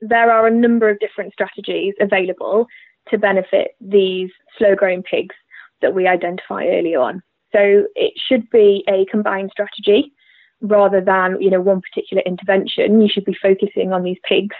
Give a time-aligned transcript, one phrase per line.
[0.00, 2.66] there are a number of different strategies available
[3.08, 5.34] to benefit these slow growing pigs
[5.82, 7.22] that we identify early on.
[7.52, 10.12] So it should be a combined strategy
[10.60, 13.00] rather than you know one particular intervention.
[13.00, 14.56] You should be focusing on these pigs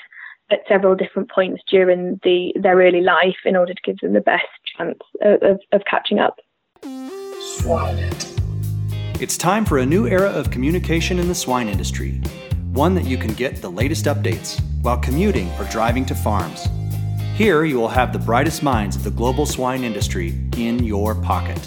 [0.50, 4.20] at several different points during the their early life in order to give them the
[4.20, 4.46] best
[4.76, 6.38] chance of, of, of catching up.
[7.40, 7.98] Swine
[9.20, 12.20] It's time for a new era of communication in the swine industry,
[12.72, 16.68] one that you can get the latest updates while commuting or driving to farms.
[17.34, 21.58] Here you will have the brightest minds of the global swine industry in your pocket.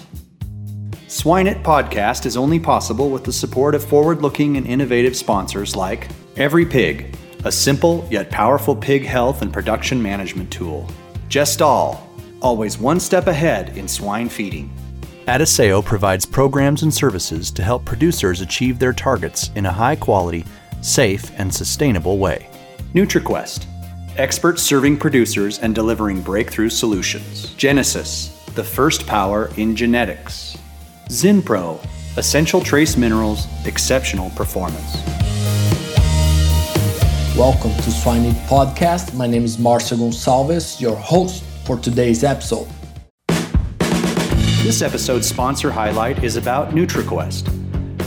[1.07, 6.07] SwineIt podcast is only possible with the support of forward looking and innovative sponsors like
[6.35, 7.13] EveryPig,
[7.45, 10.89] a simple yet powerful pig health and production management tool.
[11.27, 11.99] Gestal,
[12.41, 14.71] always one step ahead in swine feeding.
[15.27, 20.45] Adisseo provides programs and services to help producers achieve their targets in a high quality,
[20.83, 22.47] safe, and sustainable way.
[22.93, 23.65] NutriQuest,
[24.17, 27.53] experts serving producers and delivering breakthrough solutions.
[27.55, 30.57] Genesus, the first power in genetics.
[31.07, 31.83] Zinpro,
[32.17, 34.95] essential trace minerals, exceptional performance.
[37.35, 39.15] Welcome to Swine SwineIt Podcast.
[39.15, 42.67] My name is Marcio Gonçalves, your host for today's episode.
[44.63, 47.62] This episode's sponsor highlight is about NutriQuest.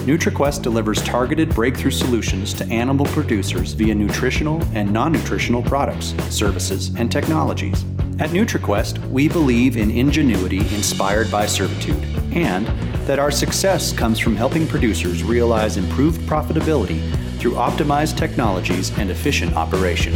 [0.07, 6.95] NutriQuest delivers targeted breakthrough solutions to animal producers via nutritional and non nutritional products, services,
[6.95, 7.85] and technologies.
[8.21, 12.69] At NutriQuest, we believe in ingenuity inspired by servitude, and
[13.09, 17.01] that our success comes from helping producers realize improved profitability
[17.41, 20.15] through optimized technologies and efficient operation.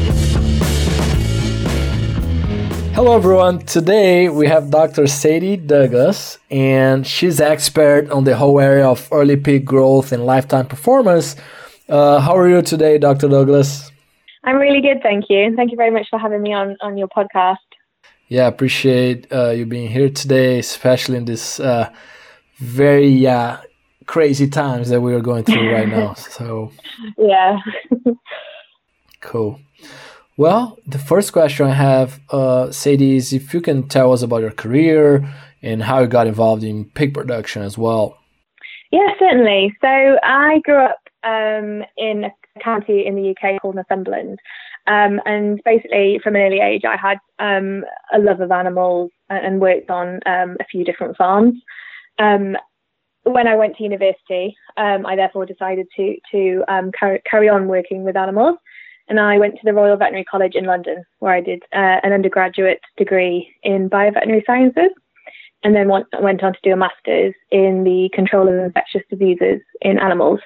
[3.00, 3.60] Hello, everyone.
[3.60, 5.06] Today we have Dr.
[5.06, 10.66] Sadie Douglas, and she's expert on the whole area of early pig growth and lifetime
[10.66, 11.34] performance.
[11.88, 13.26] Uh, how are you today, Dr.
[13.28, 13.90] Douglas?
[14.44, 15.56] I'm really good, thank you.
[15.56, 17.64] Thank you very much for having me on on your podcast.
[18.28, 21.88] Yeah, appreciate uh, you being here today, especially in this uh,
[22.58, 23.56] very uh,
[24.04, 26.12] crazy times that we are going through right now.
[26.36, 26.70] So
[27.16, 27.60] yeah,
[29.22, 29.58] cool.
[30.40, 34.40] Well, the first question I have, uh, Sadie, is if you can tell us about
[34.40, 35.22] your career
[35.60, 38.16] and how you got involved in pig production as well.
[38.90, 39.76] Yeah, certainly.
[39.82, 44.38] So I grew up um, in a county in the UK called Northumberland.
[44.86, 49.60] Um, and basically, from an early age, I had um, a love of animals and
[49.60, 51.52] worked on um, a few different farms.
[52.18, 52.56] Um,
[53.24, 56.64] when I went to university, um, I therefore decided to to
[57.30, 58.56] carry on working with animals
[59.10, 62.12] and I went to the Royal Veterinary College in London, where I did uh, an
[62.12, 64.90] undergraduate degree in bioveterinary sciences,
[65.64, 69.60] and then went, went on to do a master's in the control of infectious diseases
[69.82, 70.38] in animals.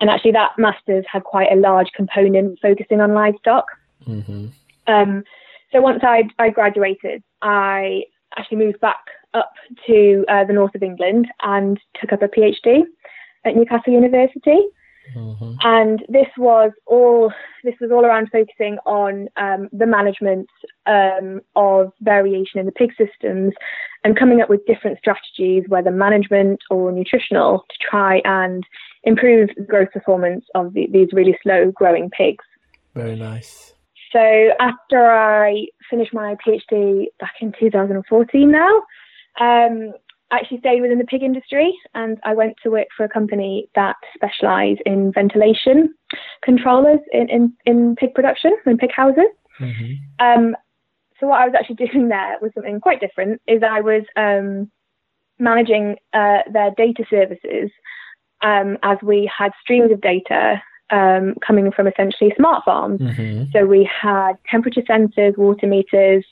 [0.00, 3.66] And actually, that master's had quite a large component focusing on livestock.
[4.06, 4.46] Mm-hmm.
[4.86, 5.24] Um,
[5.72, 8.04] so once I, I graduated, I
[8.38, 9.52] actually moved back up
[9.88, 12.82] to uh, the north of England and took up a PhD
[13.44, 14.60] at Newcastle University.
[15.14, 15.54] Mm-hmm.
[15.62, 17.32] And this was all
[17.64, 20.48] this was all around focusing on um, the management
[20.86, 23.52] um, of variation in the pig systems
[24.04, 28.64] and coming up with different strategies, whether management or nutritional, to try and
[29.04, 32.44] improve the growth performance of the, these really slow growing pigs.
[32.94, 33.74] Very nice.
[34.12, 38.82] So after I finished my PhD back in 2014 now,
[39.40, 39.92] um,
[40.32, 43.96] actually stayed within the pig industry and I went to work for a company that
[44.14, 45.94] specialise in ventilation
[46.42, 49.26] controllers in, in, in pig production, in pig houses.
[49.60, 50.24] Mm-hmm.
[50.24, 50.56] Um,
[51.18, 54.70] so what I was actually doing there was something quite different, is I was um,
[55.38, 57.70] managing uh, their data services
[58.42, 63.00] um, as we had streams of data um, coming from essentially smart farms.
[63.00, 63.50] Mm-hmm.
[63.52, 66.24] So we had temperature sensors, water meters,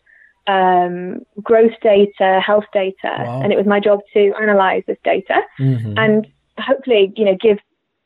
[0.48, 3.42] um, growth data, health data, wow.
[3.42, 5.97] and it was my job to analyze this data mm-hmm.
[5.97, 6.26] and
[6.59, 7.59] hopefully, you know, give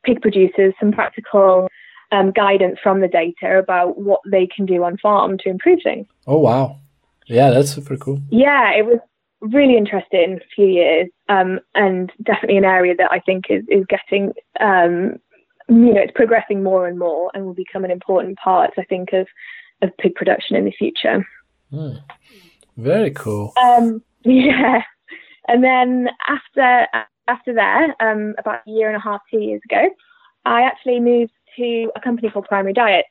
[0.05, 1.69] pig producers some practical
[2.11, 6.07] um, guidance from the data about what they can do on farm to improve things.
[6.27, 6.79] Oh wow,
[7.27, 8.21] yeah, that's super cool.
[8.31, 8.99] Yeah, it was
[9.41, 14.33] really interesting few years, um, and definitely an area that I think is is getting.
[14.61, 15.17] Um,
[15.69, 19.13] you know, it's progressing more and more, and will become an important part, I think,
[19.13, 19.29] of
[19.81, 21.25] of pig production in the future.
[21.73, 22.03] Mm.
[22.77, 23.53] Very cool.
[23.57, 24.83] Um, yeah,
[25.49, 26.87] and then after
[27.29, 29.89] after that, um, about a year and a half, two years ago,
[30.45, 33.07] I actually moved to a company called Primary Diet,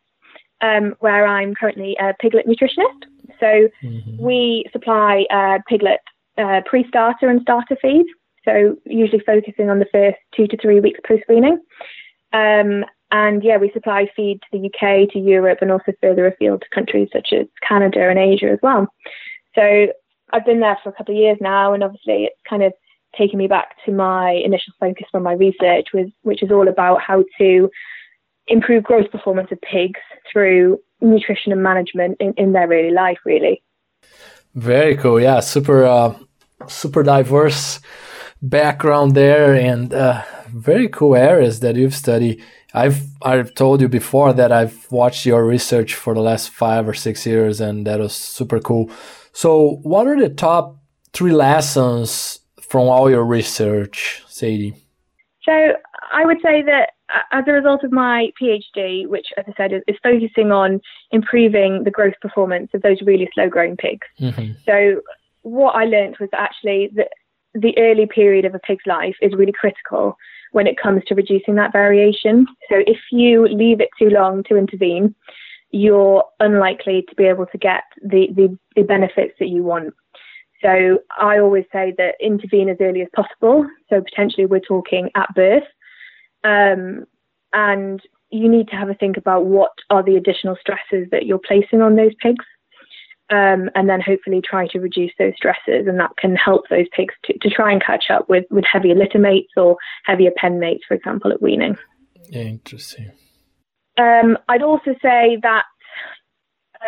[0.61, 3.03] um, where I'm currently a piglet nutritionist.
[3.39, 4.17] So mm-hmm.
[4.17, 6.01] we supply uh, piglet
[6.37, 8.05] uh, pre-starter and starter feed.
[8.45, 11.59] So usually focusing on the first two to three weeks post weaning.
[12.33, 16.61] Um, And yeah, we supply feed to the UK, to Europe, and also further afield
[16.61, 18.87] to countries such as Canada and Asia as well.
[19.53, 19.87] So
[20.31, 22.73] I've been there for a couple of years now, and obviously it's kind of
[23.17, 25.87] taken me back to my initial focus from my research,
[26.21, 27.69] which is all about how to
[28.47, 29.99] improve growth performance of pigs
[30.31, 33.61] through nutrition and management in, in their early life, really.
[34.55, 35.19] Very cool.
[35.19, 36.15] Yeah, super, uh,
[36.67, 37.81] super diverse
[38.41, 42.43] background there, and uh, very cool areas that you've studied.
[42.73, 46.93] I've I've told you before that I've watched your research for the last five or
[46.93, 48.89] six years, and that was super cool.
[49.33, 50.77] So, what are the top
[51.13, 54.73] three lessons from all your research, Sadie?
[55.43, 55.73] So,
[56.13, 56.91] I would say that
[57.31, 60.79] as a result of my PhD, which, as I said, is, is focusing on
[61.11, 64.07] improving the growth performance of those really slow growing pigs.
[64.19, 64.53] Mm-hmm.
[64.65, 65.01] So,
[65.41, 67.09] what I learned was actually that
[67.53, 70.15] the early period of a pig's life is really critical
[70.51, 72.45] when it comes to reducing that variation.
[72.69, 75.15] So if you leave it too long to intervene,
[75.71, 79.93] you're unlikely to be able to get the, the, the benefits that you want.
[80.61, 83.65] So I always say that intervene as early as possible.
[83.89, 85.63] So potentially we're talking at birth.
[86.43, 87.05] Um,
[87.53, 91.39] and you need to have a think about what are the additional stresses that you're
[91.39, 92.45] placing on those pigs
[93.31, 97.13] um, and then hopefully try to reduce those stresses, and that can help those pigs
[97.23, 100.83] to, to try and catch up with, with heavier litter mates or heavier pen mates,
[100.87, 101.77] for example, at weaning.
[102.29, 103.11] Yeah, interesting.
[103.97, 105.63] Um, I'd also say that,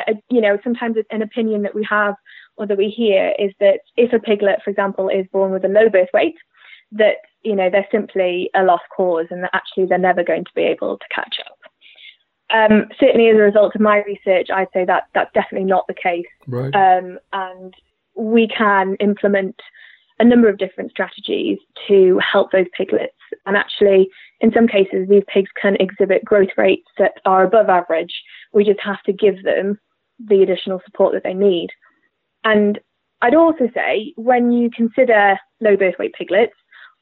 [0.08, 2.16] uh, you know, sometimes an opinion that we have
[2.58, 5.70] or that we hear is that if a piglet, for example, is born with a
[5.70, 6.36] low birth weight,
[6.92, 10.52] that, you know, they're simply a lost cause and that actually they're never going to
[10.56, 11.58] be able to catch up.
[12.54, 15.96] Um, certainly, as a result of my research, I'd say that that's definitely not the
[15.96, 16.26] case.
[16.48, 16.74] Right.
[16.76, 17.74] Um, and
[18.16, 19.60] we can implement
[20.20, 21.58] a number of different strategies
[21.88, 23.18] to help those piglets.
[23.48, 24.10] And actually,
[24.42, 28.14] in some cases, these pigs can exhibit growth rates that are above average.
[28.54, 29.80] We just have to give them
[30.20, 31.70] the additional support that they need.
[32.44, 32.80] And
[33.22, 36.54] I'd also say when you consider low birth weight piglets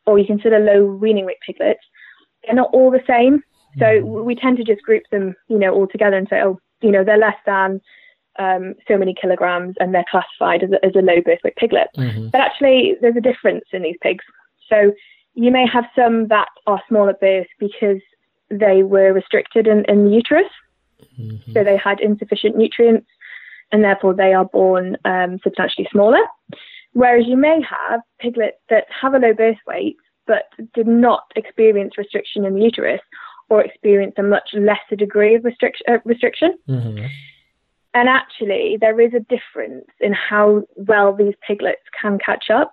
[0.05, 1.81] or you consider low weaning weight piglets,
[2.45, 3.43] they're not all the same.
[3.79, 6.91] So we tend to just group them, you know, all together and say, oh, you
[6.91, 7.81] know, they're less than
[8.39, 11.87] um, so many kilograms and they're classified as a, as a low birth weight piglet.
[11.97, 12.29] Mm-hmm.
[12.29, 14.23] But actually, there's a difference in these pigs.
[14.67, 14.93] So
[15.33, 18.01] you may have some that are small at birth because
[18.49, 20.51] they were restricted in, in the uterus.
[21.19, 21.53] Mm-hmm.
[21.53, 23.07] So they had insufficient nutrients
[23.71, 26.21] and therefore they are born um, substantially smaller.
[26.93, 29.95] Whereas you may have piglets that have a low birth weight
[30.27, 33.01] but did not experience restriction in the uterus
[33.51, 36.57] or experience a much lesser degree of restric- uh, restriction.
[36.69, 37.05] Mm-hmm.
[37.93, 42.71] And actually, there is a difference in how well these piglets can catch up.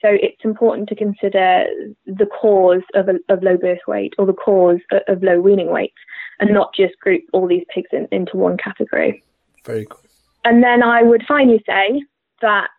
[0.00, 1.64] So it's important to consider
[2.06, 5.72] the cause of, a, of low birth weight or the cause of, of, low weaning
[5.72, 5.94] weight
[6.38, 9.24] and not just group all these pigs in, into one category.
[9.64, 10.00] Very cool.
[10.44, 12.04] And then I would finally say
[12.40, 12.70] that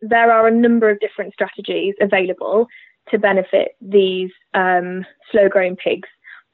[0.00, 2.68] there are a number of different strategies available
[3.10, 6.08] to benefit these um, slow growing pigs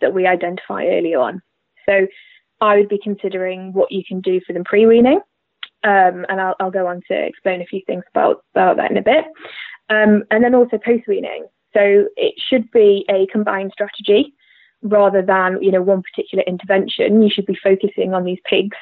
[0.04, 1.40] that we identify early on.
[1.86, 2.06] So
[2.60, 5.20] I would be considering what you can do for them pre-weaning.
[5.82, 8.96] Um, and I'll, I'll, go on to explain a few things about, about that in
[8.96, 9.24] a bit.
[9.90, 11.46] Um, and then also post-weaning.
[11.74, 14.34] So it should be a combined strategy
[14.82, 17.22] rather than, you know, one particular intervention.
[17.22, 18.76] You should be focusing on these pigs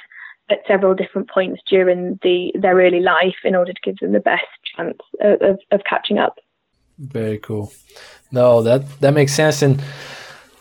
[0.50, 4.20] at several different points during the their early life in order to give them the
[4.20, 4.44] best
[4.76, 6.38] chance of, of, of catching up.
[6.98, 7.72] Very cool.
[8.30, 9.62] No, that that makes sense.
[9.62, 9.82] And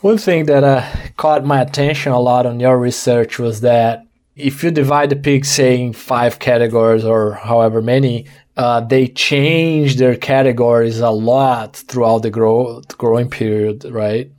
[0.01, 0.83] one thing that uh,
[1.17, 4.05] caught my attention a lot on your research was that
[4.35, 8.25] if you divide the pigs, say, in five categories or however many,
[8.57, 14.31] uh, they change their categories a lot throughout the grow- growing period, right?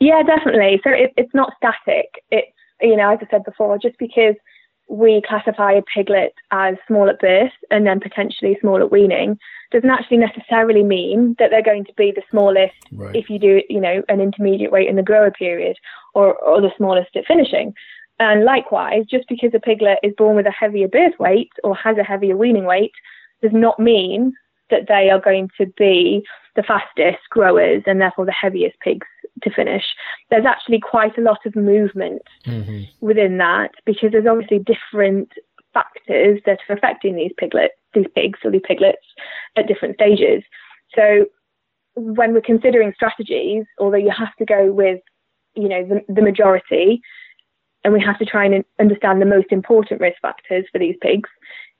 [0.00, 0.80] Yeah, definitely.
[0.84, 2.06] So it, it's not static.
[2.30, 4.36] It's, you know, as I said before, just because
[4.88, 9.36] we classify a piglet as small at birth and then potentially small at weaning
[9.70, 13.14] doesn't actually necessarily mean that they're going to be the smallest right.
[13.14, 15.76] if you do, you know, an intermediate weight in the grower period
[16.14, 17.74] or, or the smallest at finishing.
[18.20, 21.96] And likewise, just because a piglet is born with a heavier birth weight or has
[21.98, 22.92] a heavier weaning weight
[23.42, 24.32] does not mean
[24.70, 26.22] that they are going to be
[26.56, 29.06] the fastest growers and therefore the heaviest pigs
[29.42, 29.84] to finish.
[30.30, 32.82] There's actually quite a lot of movement mm-hmm.
[33.00, 35.30] within that because there's obviously different
[35.72, 39.06] factors that are affecting these piglets, these pigs or these piglets
[39.56, 40.42] at different stages.
[40.94, 41.26] So
[41.94, 45.00] when we're considering strategies, although you have to go with,
[45.54, 47.00] you know, the, the majority,
[47.84, 51.28] and we have to try and understand the most important risk factors for these pigs,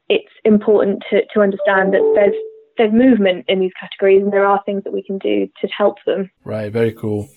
[0.09, 2.35] it's important to, to understand that there's
[2.79, 5.97] there's movement in these categories and there are things that we can do to help
[6.07, 6.31] them.
[6.45, 7.29] Right, very cool.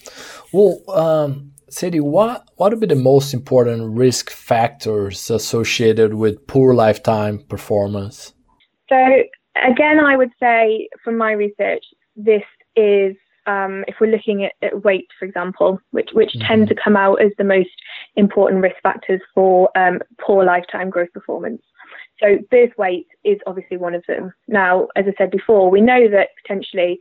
[0.54, 6.76] Well, um, Sadie, what what would be the most important risk factors associated with poor
[6.76, 8.34] lifetime performance?
[8.92, 9.24] So
[9.56, 12.44] again, I would say from my research, this
[12.76, 13.16] is
[13.48, 16.48] um, if we're looking at, at, weight, for example, which which mm-hmm.
[16.48, 17.70] tend to come out as the most
[18.16, 21.62] important risk factors for um, poor lifetime growth performance.
[22.20, 24.32] So birth weight is obviously one of them.
[24.48, 27.00] Now, as I said before, we know that potentially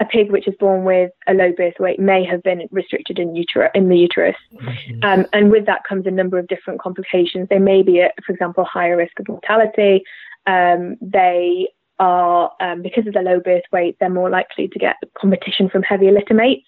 [0.00, 3.34] a pig which is born with a low birth weight may have been restricted in,
[3.34, 4.36] uter- in the uterus.
[4.54, 5.04] Mm-hmm.
[5.04, 7.48] Um, and with that comes a number of different complications.
[7.48, 10.02] They may be at, for example, higher risk of mortality.
[10.46, 14.96] Um, they are, um, because of the low birth weight, they're more likely to get
[15.18, 16.66] competition from heavier litter mates.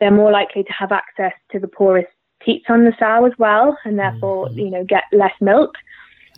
[0.00, 2.08] They're more likely to have access to the poorest
[2.44, 4.58] teats on the sow as well, and therefore, mm-hmm.
[4.58, 5.74] you know, get less milk.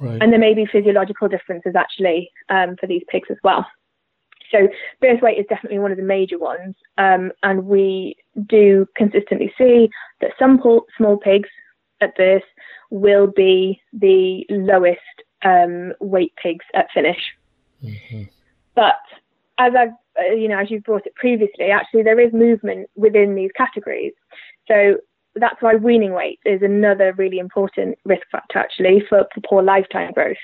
[0.00, 0.20] Right.
[0.20, 3.66] And there may be physiological differences actually um, for these pigs as well.
[4.52, 4.68] So
[5.00, 9.88] birth weight is definitely one of the major ones, um, and we do consistently see
[10.20, 10.62] that some
[10.96, 11.48] small pigs
[12.00, 12.44] at birth
[12.90, 15.00] will be the lowest
[15.46, 17.22] um, weight pigs at finish.
[17.82, 18.22] Mm-hmm.
[18.74, 19.00] But
[19.58, 23.34] as I've, uh, you know, as you've brought it previously, actually there is movement within
[23.34, 24.12] these categories.
[24.68, 24.96] So
[25.34, 30.12] that's why weaning weight is another really important risk factor actually for, for poor lifetime
[30.12, 30.36] growth.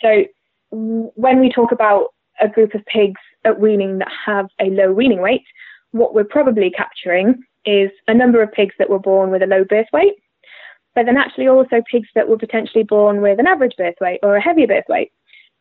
[0.00, 0.24] So
[0.70, 5.20] when we talk about a group of pigs at weaning that have a low weaning
[5.20, 5.44] weight,
[5.92, 9.64] what we're probably capturing is a number of pigs that were born with a low
[9.64, 10.14] birth weight,
[10.96, 14.34] but then actually also pigs that were potentially born with an average birth weight or
[14.34, 15.12] a heavier birth weight,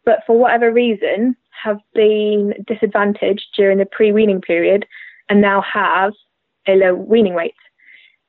[0.05, 4.85] but for whatever reason have been disadvantaged during the pre weaning period
[5.29, 6.13] and now have
[6.67, 7.53] a low weaning weight.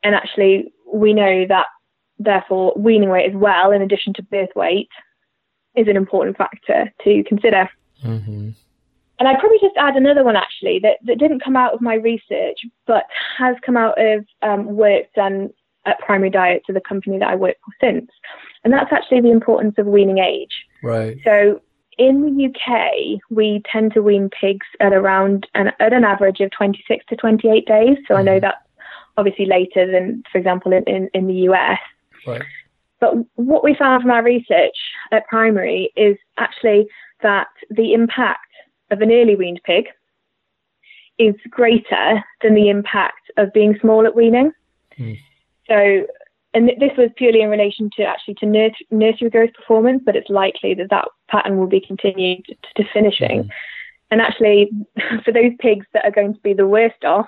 [0.02, 1.66] And actually, we know that
[2.18, 4.88] therefore weaning weight as well, in addition to birth weight,
[5.76, 7.70] is an important factor to consider.
[8.04, 8.50] Mm-hmm.
[9.18, 11.94] And I'd probably just add another one actually that, that didn't come out of my
[11.94, 13.04] research, but
[13.38, 15.50] has come out of um, work done
[15.86, 18.10] at Primary Diet to the company that I work for since.
[18.64, 20.52] And that's actually the importance of weaning age.
[20.82, 21.16] Right.
[21.24, 21.60] So
[21.98, 26.50] in the UK, we tend to wean pigs at around an, at an average of
[26.50, 27.96] 26 to 28 days.
[28.06, 28.14] So mm-hmm.
[28.14, 28.40] I know mm-hmm.
[28.40, 28.58] that's
[29.16, 31.78] obviously later than, for example, in, in, in the US.
[32.26, 32.42] Right.
[33.00, 34.76] But what we found from our research
[35.12, 36.88] at Primary is actually
[37.22, 38.40] that the impact
[38.90, 39.86] of an early weaned pig
[41.18, 44.52] is greater than the impact of being small at weaning.
[44.98, 45.18] Mm.
[45.68, 46.06] So,
[46.54, 50.30] and this was purely in relation to actually to nursery, nursery growth performance, but it's
[50.30, 53.44] likely that that pattern will be continued to, to finishing.
[53.44, 53.48] Mm.
[54.10, 54.70] And actually,
[55.24, 57.26] for those pigs that are going to be the worst off,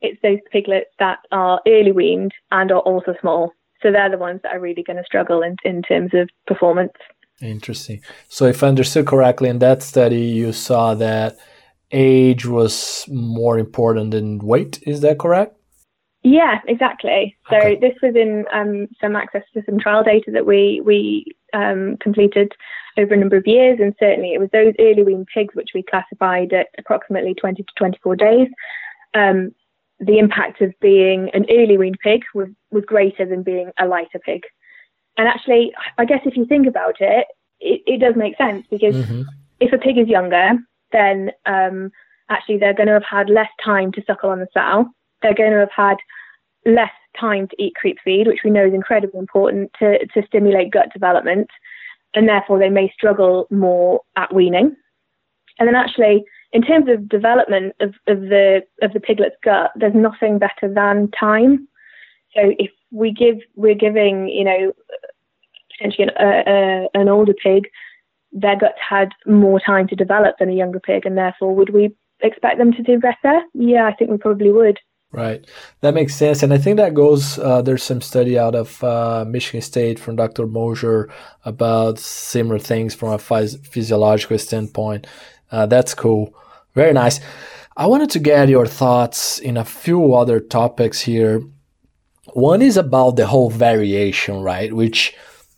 [0.00, 3.52] it's those piglets that are early weaned and are also small.
[3.82, 6.92] So they're the ones that are really going to struggle in, in terms of performance.
[7.40, 8.00] Interesting.
[8.28, 11.36] So, if I understood correctly, in that study, you saw that
[11.92, 14.80] age was more important than weight.
[14.82, 15.57] Is that correct?
[16.28, 17.38] Yeah, exactly.
[17.48, 17.76] So okay.
[17.76, 22.52] this was in um, some access to some trial data that we we um, completed
[22.98, 25.82] over a number of years, and certainly it was those early weaned pigs which we
[25.82, 28.48] classified at approximately 20 to 24 days.
[29.14, 29.54] Um,
[30.00, 34.18] the impact of being an early weaned pig was, was greater than being a lighter
[34.18, 34.42] pig.
[35.16, 37.26] And actually, I guess if you think about it,
[37.58, 39.22] it, it does make sense because mm-hmm.
[39.60, 40.58] if a pig is younger,
[40.92, 41.90] then um,
[42.28, 44.86] actually they're going to have had less time to suckle on the sow.
[45.22, 45.96] They're going to have had
[46.68, 50.70] less time to eat creep feed, which we know is incredibly important to, to stimulate
[50.70, 51.48] gut development.
[52.14, 54.76] And therefore, they may struggle more at weaning.
[55.58, 59.94] And then, actually, in terms of development of, of the of the piglet's gut, there's
[59.94, 61.68] nothing better than time.
[62.34, 64.72] So if we give we're giving you know
[65.72, 67.64] potentially an, an older pig,
[68.32, 71.94] their guts had more time to develop than a younger pig, and therefore would we
[72.20, 73.42] expect them to do better?
[73.54, 74.78] Yeah, I think we probably would.
[75.10, 75.42] Right,
[75.80, 77.38] that makes sense, and I think that goes.
[77.38, 80.46] Uh, there's some study out of uh, Michigan State from Dr.
[80.46, 81.08] Moeser
[81.46, 85.06] about similar things from a phys- physiological standpoint.
[85.50, 86.34] Uh, that's cool,
[86.74, 87.20] very nice.
[87.74, 91.42] I wanted to get your thoughts in a few other topics here.
[92.34, 94.74] One is about the whole variation, right?
[94.74, 95.14] Which,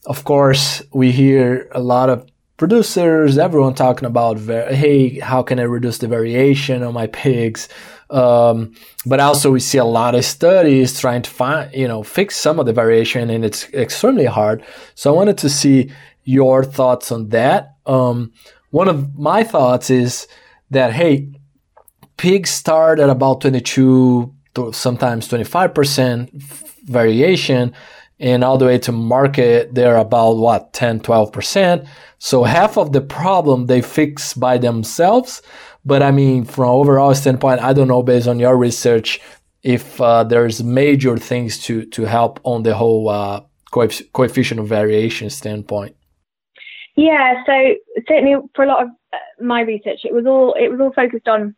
[0.07, 2.25] of course, we hear a lot of
[2.57, 7.69] producers, everyone talking about, hey, how can I reduce the variation on my pigs?
[8.11, 8.75] Um,
[9.07, 12.59] but also we see a lot of studies trying to find, you know, fix some
[12.59, 14.65] of the variation, and it's extremely hard.
[14.95, 15.91] So I wanted to see
[16.25, 17.77] your thoughts on that.
[17.87, 18.33] Um,
[18.71, 20.27] one of my thoughts is
[20.71, 21.29] that hey,
[22.17, 26.31] pigs start at about 22 to sometimes 25%
[26.85, 27.73] variation
[28.19, 31.89] and all the way to market they're about what 10 12%
[32.19, 35.41] so half of the problem they fix by themselves
[35.85, 39.21] but i mean from overall standpoint i don't know based on your research
[39.63, 45.31] if uh, there's major things to to help on the whole uh, coefficient of variation
[45.31, 45.97] standpoint.
[46.97, 47.75] Yeah, so
[48.09, 51.29] certainly for a lot of uh, my research, it was all it was all focused
[51.29, 51.55] on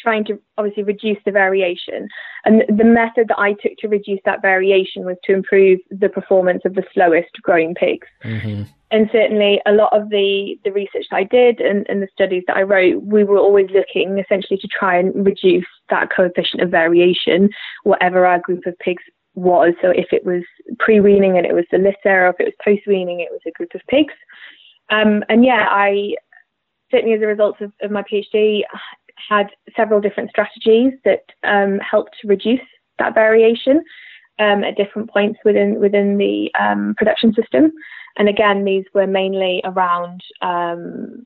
[0.00, 2.08] trying to obviously reduce the variation.
[2.44, 6.62] And the method that I took to reduce that variation was to improve the performance
[6.64, 8.08] of the slowest growing pigs.
[8.24, 8.64] Mm-hmm.
[8.92, 12.44] And certainly a lot of the, the research that I did and, and the studies
[12.46, 16.70] that I wrote, we were always looking essentially to try and reduce that coefficient of
[16.70, 17.48] variation,
[17.84, 19.02] whatever our group of pigs
[19.34, 19.72] was.
[19.80, 20.42] So if it was
[20.78, 23.74] pre-weaning and it was the litter, or if it was post-weaning, it was a group
[23.74, 24.14] of pigs.
[24.90, 26.14] Um, and yeah, I
[26.90, 28.60] certainly as a result of, of my PhD,
[29.28, 32.60] had several different strategies that um, helped reduce
[32.98, 33.82] that variation
[34.42, 37.72] um, at different points within within the um, production system.
[38.16, 41.24] And again, these were mainly around um,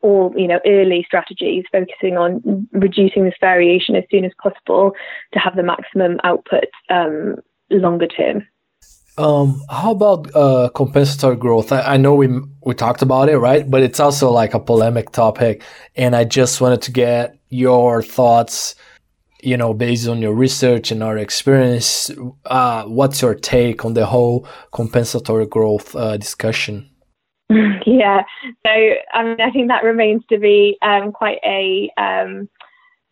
[0.00, 4.92] all you know early strategies, focusing on reducing this variation as soon as possible
[5.32, 7.36] to have the maximum output um,
[7.70, 8.46] longer term.
[9.18, 11.72] Um, how about uh, compensatory growth?
[11.72, 12.28] I, I, know we
[12.64, 13.68] we talked about it, right?
[13.68, 15.64] But it's also like a polemic topic,
[15.96, 18.76] and I just wanted to get your thoughts.
[19.40, 22.10] You know, based on your research and our experience,
[22.46, 26.90] uh, what's your take on the whole compensatory growth uh, discussion?
[27.86, 28.22] Yeah,
[28.66, 28.70] so
[29.14, 32.48] I mean, I think that remains to be um, quite a, um,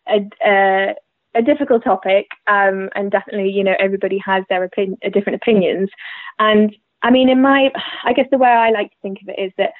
[0.07, 0.93] a, a
[1.37, 5.89] a difficult topic, um, and definitely, you know, everybody has their opinion, uh, different opinions.
[6.39, 7.69] And I mean, in my,
[8.05, 9.71] I guess the way I like to think of it is that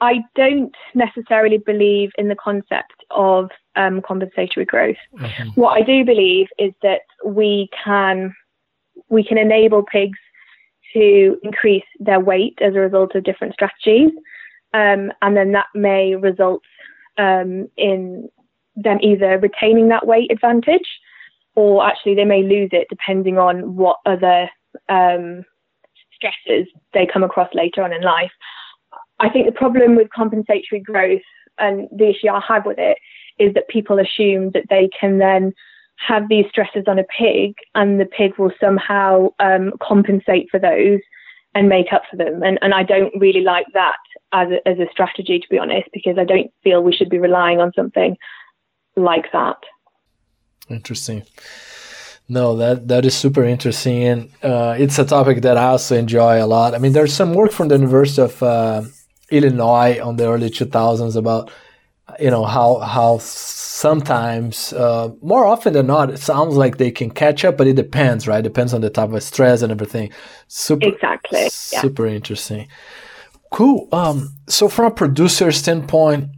[0.00, 4.96] I don't necessarily believe in the concept of um, compensatory growth.
[5.18, 5.60] Mm-hmm.
[5.60, 8.34] What I do believe is that we can
[9.08, 10.18] we can enable pigs
[10.92, 14.10] to increase their weight as a result of different strategies,
[14.72, 16.62] um, and then that may result
[17.18, 18.28] um, in
[18.76, 20.86] them either retaining that weight advantage
[21.54, 24.48] or actually they may lose it depending on what other
[24.88, 25.44] um,
[26.12, 28.32] stresses they come across later on in life.
[29.20, 31.22] I think the problem with compensatory growth
[31.58, 32.98] and the issue I have with it
[33.38, 35.52] is that people assume that they can then
[35.96, 41.00] have these stresses on a pig and the pig will somehow um, compensate for those
[41.54, 42.42] and make up for them.
[42.42, 43.96] And, and I don't really like that
[44.32, 47.18] as a, as a strategy, to be honest, because I don't feel we should be
[47.18, 48.16] relying on something
[48.96, 49.56] like that.
[50.68, 51.22] Interesting.
[52.26, 56.42] No, that that is super interesting, and uh, it's a topic that I also enjoy
[56.42, 56.74] a lot.
[56.74, 58.82] I mean, there's some work from the University of uh,
[59.30, 61.50] Illinois on the early 2000s about
[62.20, 67.10] you know how how sometimes uh, more often than not it sounds like they can
[67.10, 68.44] catch up, but it depends, right?
[68.44, 70.12] Depends on the type of stress and everything.
[70.48, 71.48] Super exactly.
[71.48, 72.14] Super yeah.
[72.14, 72.68] interesting.
[73.50, 73.88] Cool.
[73.92, 76.28] Um, so from a producer standpoint,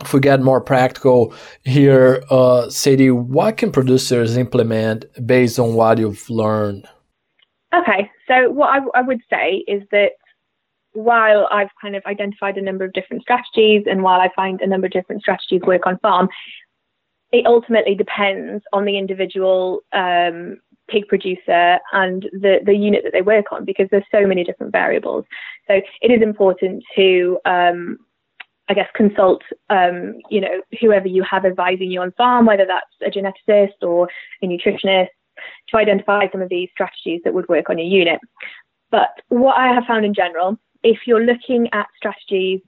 [0.00, 5.98] if we get more practical here, uh, Sadie, what can producers implement based on what
[5.98, 6.86] you've learned?
[7.74, 10.12] Okay, so what I, I would say is that
[11.00, 14.66] while I've kind of identified a number of different strategies and while I find a
[14.66, 16.28] number of different strategies work on farm,
[17.32, 20.58] it ultimately depends on the individual um,
[20.88, 24.72] pig producer and the, the unit that they work on because there's so many different
[24.72, 25.24] variables.
[25.68, 27.98] So it is important to um,
[28.70, 32.86] I guess, consult, um, you know, whoever you have advising you on farm, whether that's
[33.04, 34.08] a geneticist or
[34.42, 35.08] a nutritionist,
[35.70, 38.20] to identify some of these strategies that would work on your unit.
[38.92, 42.60] But what I have found in general, if you're looking at strategies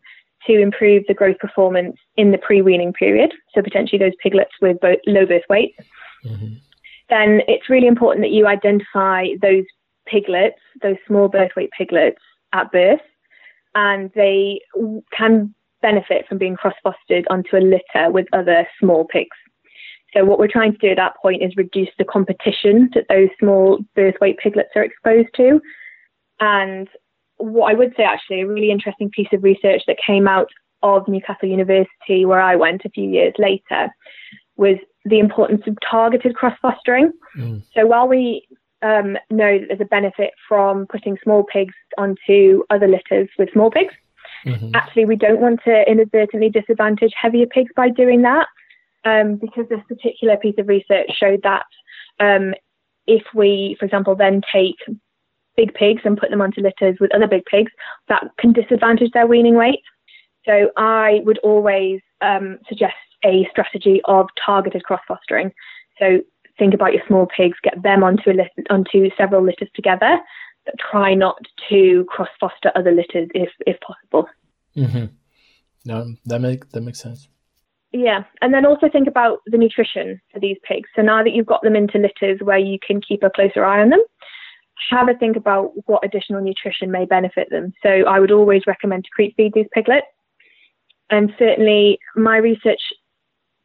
[0.46, 5.26] to improve the growth performance in the pre-weaning period, so potentially those piglets with low
[5.26, 5.74] birth weight,
[6.24, 6.54] mm-hmm.
[7.08, 9.64] then it's really important that you identify those
[10.06, 12.20] piglets, those small birth weight piglets
[12.52, 13.00] at birth,
[13.74, 14.60] and they
[15.16, 19.36] can benefit from being cross fostered onto a litter with other small pigs.
[20.14, 23.30] So what we're trying to do at that point is reduce the competition that those
[23.38, 25.60] small birth weight piglets are exposed to.
[26.40, 26.88] And
[27.42, 30.48] what I would say actually a really interesting piece of research that came out
[30.82, 33.88] of Newcastle University where I went a few years later
[34.56, 37.12] was the importance of targeted cross fostering.
[37.36, 37.62] Mm.
[37.74, 38.46] So while we
[38.82, 43.70] um, know that there's a benefit from putting small pigs onto other litters with small
[43.70, 43.94] pigs,
[44.46, 44.70] Mm-hmm.
[44.74, 48.46] Actually, we don't want to inadvertently disadvantage heavier pigs by doing that,
[49.04, 51.64] um, because this particular piece of research showed that
[52.20, 52.54] um,
[53.06, 54.76] if we, for example, then take
[55.56, 57.72] big pigs and put them onto litters with other big pigs,
[58.08, 59.80] that can disadvantage their weaning weight.
[60.44, 65.52] So I would always um, suggest a strategy of targeted cross fostering.
[65.98, 66.20] So
[66.58, 70.18] think about your small pigs, get them onto a list, onto several litters together,
[70.64, 71.38] but try not
[71.68, 74.28] to cross foster other litters if if possible.
[74.76, 75.06] Mm-hmm.
[75.84, 77.28] No, that make that makes sense.
[77.92, 80.88] Yeah, and then also think about the nutrition for these pigs.
[80.96, 83.82] So now that you've got them into litters where you can keep a closer eye
[83.82, 84.00] on them,
[84.90, 87.72] have a think about what additional nutrition may benefit them.
[87.82, 90.06] So I would always recommend to creep feed these piglets.
[91.10, 92.80] And certainly my research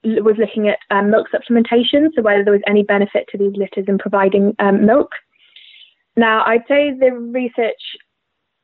[0.04, 3.86] was looking at um, milk supplementation, so whether there was any benefit to these litters
[3.88, 5.12] in providing um, milk.
[6.16, 7.82] Now, I'd say the research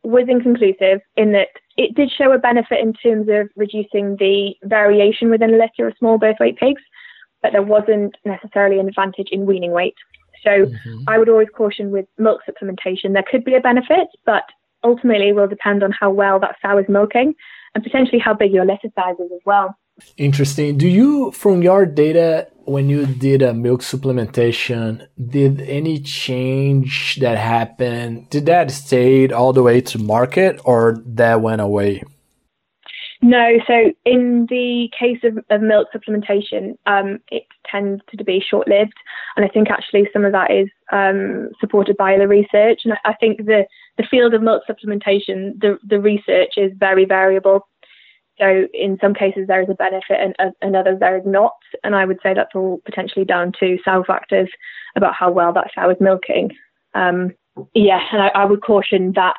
[0.04, 5.30] was inconclusive in that it did show a benefit in terms of reducing the variation
[5.30, 6.82] within a litter of small birth weight pigs,
[7.42, 9.96] but there wasn't necessarily an advantage in weaning weight.
[10.44, 11.04] So mm-hmm.
[11.08, 13.14] I would always caution with milk supplementation.
[13.14, 14.44] There could be a benefit, but
[14.84, 17.34] ultimately will depend on how well that sow is milking
[17.74, 19.76] and potentially how big your litter size is as well.
[20.18, 20.78] Interesting.
[20.78, 27.38] Do you, from your data, when you did a milk supplementation, did any change that
[27.38, 28.30] happened?
[28.30, 32.02] Did that stay all the way to market, or that went away?
[33.22, 33.58] No.
[33.68, 38.98] So in the case of, of milk supplementation, um, it tends to be short-lived,
[39.36, 42.82] and I think actually some of that is um, supported by the research.
[42.84, 43.66] And I, think the
[43.98, 47.68] the field of milk supplementation, the the research is very variable.
[48.40, 51.56] So in some cases there is a benefit and, and others there is not.
[51.84, 54.50] And I would say that's all potentially down to sow factors
[54.96, 56.52] about how well that sow is milking.
[56.96, 57.32] Um,
[57.74, 59.36] yeah, and I, I, would caution that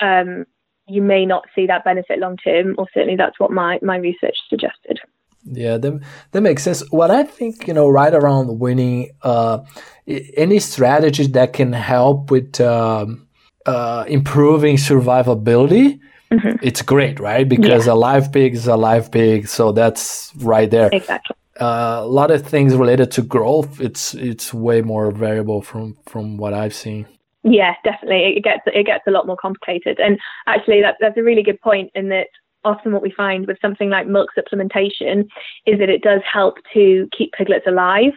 [0.00, 0.44] um,
[0.88, 4.36] you may not see that benefit long term, or certainly that's what my, my research
[4.48, 5.00] suggested.
[5.50, 6.00] Yeah, that,
[6.32, 6.82] that makes sense.
[6.90, 9.60] What I think, you know, right around weaning, uh,
[10.06, 13.26] any strategy that can help with um,
[13.64, 16.56] uh, improving survivability mm-hmm.
[16.62, 17.48] it's great, right?
[17.48, 17.92] Because yeah.
[17.92, 20.90] a live pig is a live pig, so that's right there.
[20.92, 21.36] Exactly.
[21.60, 26.36] Uh, a lot of things related to growth, it's it's way more variable from from
[26.36, 27.06] what I've seen.
[27.44, 28.34] Yeah, definitely.
[28.36, 31.60] It gets it gets a lot more complicated, and actually, that, that's a really good
[31.60, 31.90] point.
[31.94, 32.26] In that,
[32.66, 35.28] often what we find with something like milk supplementation
[35.66, 38.12] is that it does help to keep piglets alive.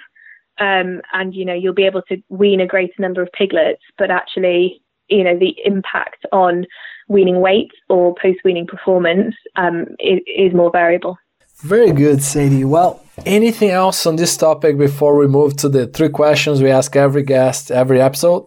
[0.60, 4.12] Um, and you know you'll be able to wean a greater number of piglets, but
[4.12, 6.66] actually, you know the impact on
[7.08, 11.18] weaning weight or post weaning performance um, is, is more variable.
[11.62, 12.66] Very good, Sadie.
[12.66, 16.96] Well, anything else on this topic before we move to the three questions we ask
[16.96, 18.46] every guest every episode?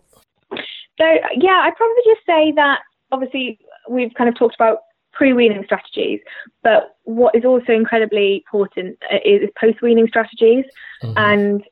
[0.98, 4.78] So, yeah, I'd probably just say that obviously we've kind of talked about
[5.22, 6.18] pre weaning strategies,
[6.64, 10.64] but what is also incredibly important is, post weaning strategies.
[11.00, 11.16] Mm-hmm.
[11.16, 11.62] And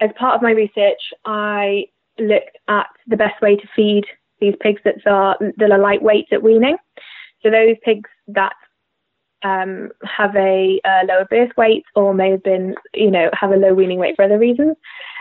[0.00, 1.86] as part of my research, I
[2.20, 4.04] looked at the best way to feed
[4.40, 6.76] these pigs that are that are lightweight at weaning.
[7.42, 8.54] So those pigs that
[9.42, 13.56] um, have a, a, lower birth weight or may have been, you know, have a
[13.56, 14.76] low weaning weight for other reasons.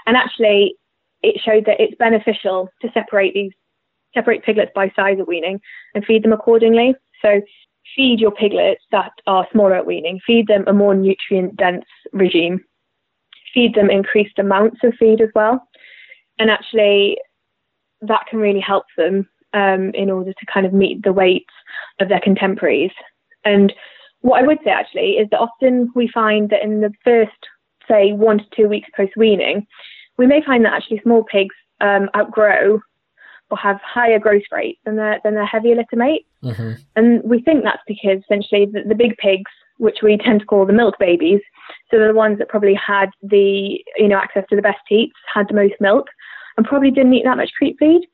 [0.06, 0.76] And actually,
[1.24, 3.54] it showed that it's beneficial to separate these
[4.14, 5.60] separate piglets by size at weaning
[5.96, 6.94] and feed them accordingly.
[7.22, 7.42] So
[7.96, 12.64] feed your piglets that are smaller at weaning, feed them a more nutrient dense regime,
[13.54, 15.62] feed them increased amounts of feed as well.
[16.40, 17.18] And actually,
[18.02, 21.54] that can really help them um, in order to kind of meet the weights
[22.00, 22.92] of their contemporaries.
[23.44, 23.74] And
[24.22, 27.32] what I would say actually is that often we find that in the first,
[27.88, 29.66] say, one to two weeks post weaning,
[30.18, 32.80] we may find that actually small pigs um, outgrow
[33.52, 36.28] or have higher growth rates than their than their heavier litter mates.
[36.44, 36.72] Mm-hmm.
[36.96, 40.66] And we think that's because essentially the, the big pigs, which we tend to call
[40.66, 41.42] the milk babies,
[41.90, 45.16] so they're the ones that probably had the you know access to the best teats,
[45.32, 46.08] had the most milk,
[46.58, 48.08] and probably didn't eat that much creep feed.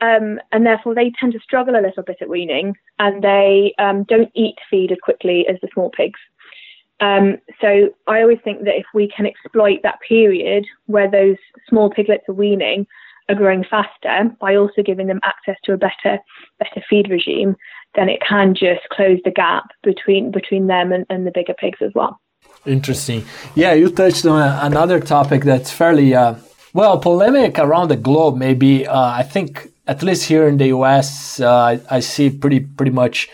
[0.00, 4.04] Um, and therefore, they tend to struggle a little bit at weaning and they um,
[4.04, 6.20] don't eat feed as quickly as the small pigs.
[7.00, 11.36] Um, so I always think that if we can exploit that period where those
[11.68, 12.86] small piglets are weaning
[13.28, 16.18] are growing faster by also giving them access to a better
[16.58, 17.56] better feed regime,
[17.94, 21.78] then it can just close the gap between between them and, and the bigger pigs
[21.82, 22.20] as well.
[22.66, 23.24] Interesting.
[23.54, 26.34] Yeah, you touched on another topic that's fairly uh,
[26.72, 28.86] well, polemic around the globe, maybe.
[28.86, 32.92] Uh, I think at least here in the US, uh, I, I, see pretty pretty
[32.92, 33.28] much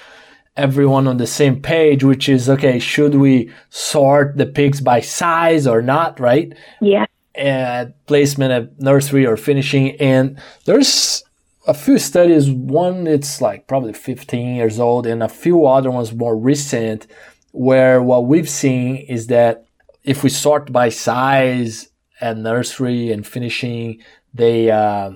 [0.56, 2.78] everyone on the same page, which is okay.
[2.78, 6.20] Should we sort the pigs by size or not?
[6.20, 6.52] Right?
[6.80, 7.06] Yeah.
[7.34, 11.24] And placement at nursery or finishing, and there's
[11.66, 12.50] a few studies.
[12.50, 17.08] One it's like probably 15 years old, and a few other ones more recent,
[17.50, 19.66] where what we've seen is that
[20.04, 21.88] if we sort by size
[22.20, 24.00] at nursery and finishing,
[24.32, 25.10] they uh,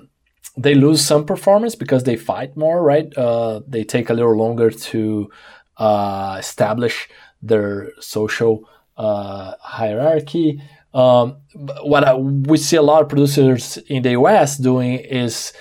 [0.56, 3.16] they lose some performance because they fight more, right?
[3.16, 5.30] Uh, they take a little longer to
[5.76, 7.08] uh, establish
[7.40, 10.60] their social uh, hierarchy.
[10.94, 11.36] Um,
[11.82, 15.52] what I, we see a lot of producers in the US doing is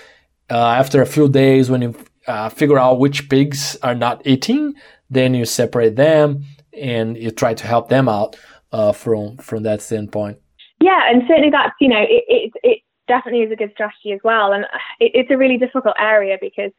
[0.50, 1.96] uh, after a few days, when you
[2.28, 4.74] uh, figure out which pigs are not eating,
[5.10, 8.36] then you separate them and you try to help them out
[8.72, 10.38] uh, from from that standpoint.
[10.82, 14.20] Yeah, and certainly that's you know it it, it definitely is a good strategy as
[14.24, 14.66] well, and
[15.00, 16.72] it, it's a really difficult area because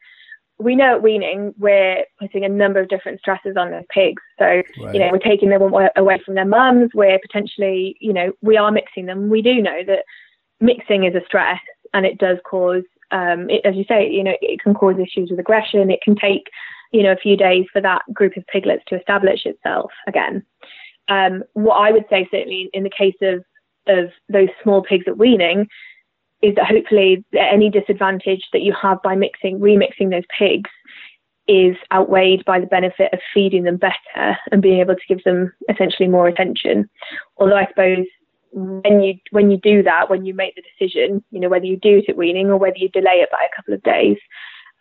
[0.59, 4.21] we know at weaning we're putting a number of different stresses on those pigs.
[4.37, 4.93] So right.
[4.93, 6.91] you know we're taking them away from their mums.
[6.93, 9.29] We're potentially you know we are mixing them.
[9.29, 10.03] We do know that
[10.59, 11.61] mixing is a stress,
[11.93, 15.29] and it does cause um, it, as you say you know it can cause issues
[15.31, 15.89] with aggression.
[15.89, 16.43] It can take
[16.91, 20.43] you know a few days for that group of piglets to establish itself again.
[21.07, 23.43] Um, what I would say certainly in the case of
[23.87, 25.67] of those small pigs at weaning
[26.41, 30.69] is that hopefully any disadvantage that you have by mixing remixing those pigs
[31.47, 35.51] is outweighed by the benefit of feeding them better and being able to give them
[35.67, 36.87] essentially more attention.
[37.37, 38.05] Although I suppose
[38.51, 41.77] when you when you do that, when you make the decision, you know whether you
[41.77, 44.17] do it at weaning or whether you delay it by a couple of days,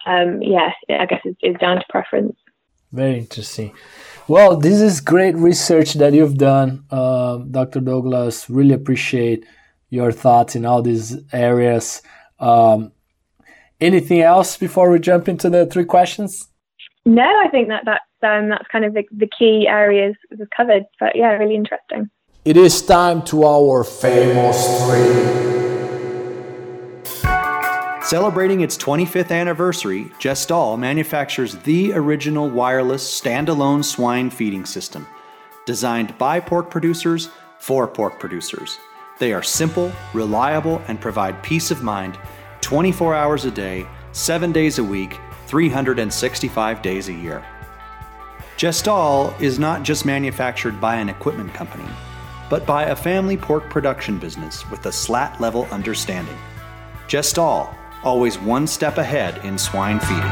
[0.06, 2.36] um, yeah, I guess it's, it's down to preference.
[2.92, 3.74] Very interesting.
[4.28, 7.80] Well, this is great research that you've done, uh, Dr.
[7.80, 8.48] Douglas.
[8.48, 9.44] Really appreciate
[9.90, 12.02] your thoughts in all these areas.
[12.38, 12.92] Um,
[13.80, 16.48] anything else before we jump into the three questions?
[17.04, 20.84] No, I think that that's um, that's kind of the, the key areas we've covered.
[21.00, 22.10] But yeah, really interesting.
[22.44, 25.48] It is time to our famous three.
[28.02, 35.06] Celebrating its 25th anniversary, Gestal manufactures the original wireless standalone swine feeding system,
[35.66, 38.78] designed by pork producers for pork producers.
[39.18, 42.18] They are simple, reliable, and provide peace of mind
[42.60, 47.44] 24 hours a day, 7 days a week, 365 days a year.
[48.56, 51.88] Gestal is not just manufactured by an equipment company,
[52.50, 56.36] but by a family pork production business with a slat level understanding.
[57.08, 60.22] Gestal, always one step ahead in swine feeding.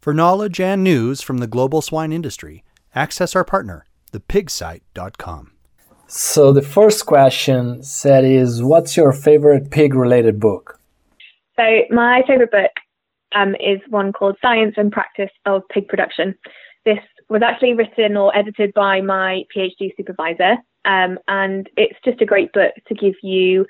[0.00, 5.53] For knowledge and news from the global swine industry, access our partner, thepigsite.com.
[6.16, 10.78] So the first question Sadie is, what's your favorite pig-related book?
[11.56, 12.70] So my favorite book
[13.34, 16.36] um, is one called Science and Practice of Pig Production.
[16.84, 20.52] This was actually written or edited by my PhD supervisor,
[20.84, 23.66] um, and it's just a great book to give you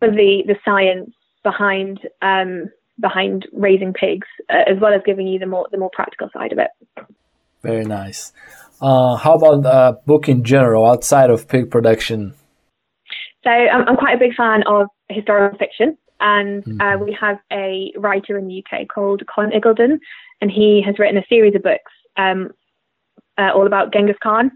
[0.00, 1.10] the the science
[1.42, 5.90] behind um, behind raising pigs, uh, as well as giving you the more the more
[5.92, 6.70] practical side of it.
[7.62, 8.32] Very nice.
[8.80, 12.34] Uh, how about uh, book in general outside of pig production?
[13.44, 16.80] So I'm, I'm quite a big fan of historical fiction, and mm-hmm.
[16.80, 19.98] uh, we have a writer in the UK called Conn Iggulden,
[20.40, 22.50] and he has written a series of books um,
[23.38, 24.50] uh, all about Genghis Khan.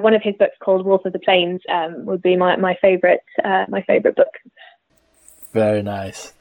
[0.00, 3.20] One of his books called Wolf of the Plains um, would be my my favorite
[3.44, 4.34] uh, my favorite book.
[5.54, 6.32] Very nice.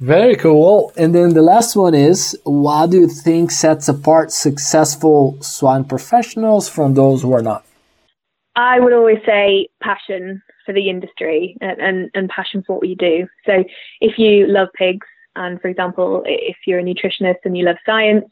[0.00, 0.92] Very cool.
[0.96, 6.68] And then the last one is what do you think sets apart successful swine professionals
[6.68, 7.64] from those who are not?
[8.56, 12.96] I would always say passion for the industry and, and, and passion for what you
[12.96, 13.28] do.
[13.44, 13.64] So
[14.00, 15.06] if you love pigs,
[15.36, 18.24] and for example, if you're a nutritionist and you love science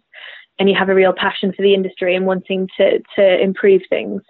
[0.58, 4.22] and you have a real passion for the industry and wanting to, to improve things,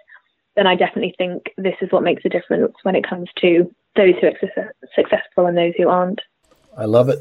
[0.57, 4.13] then I definitely think this is what makes a difference when it comes to those
[4.21, 6.21] who are successful and those who aren't.
[6.77, 7.19] I love it.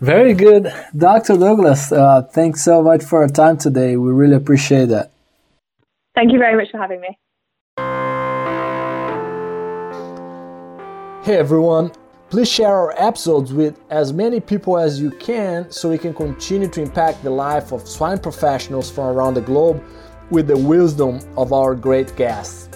[0.00, 0.72] Very good.
[0.96, 1.36] Dr.
[1.36, 3.96] Douglas, uh, thanks so much for our time today.
[3.96, 5.10] We really appreciate that.
[6.14, 7.18] Thank you very much for having me.
[11.24, 11.92] Hey everyone,
[12.30, 16.68] please share our episodes with as many people as you can so we can continue
[16.68, 19.82] to impact the life of swine professionals from around the globe
[20.30, 22.68] with the wisdom of our great guests.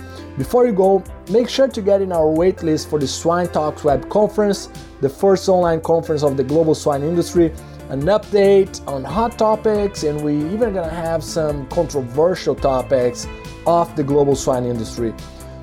[0.42, 4.10] Before you go, make sure to get in our waitlist for the Swine Talks Web
[4.10, 4.68] Conference,
[5.00, 7.52] the first online conference of the global swine industry,
[7.90, 13.28] an update on hot topics, and we even gonna have some controversial topics
[13.68, 15.14] of the global swine industry.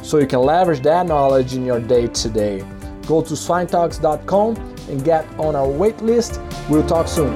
[0.01, 2.59] So you can leverage that knowledge in your day to day.
[3.05, 4.55] Go to swinetalks.com
[4.87, 6.39] and get on our waitlist.
[6.69, 7.35] We'll talk soon.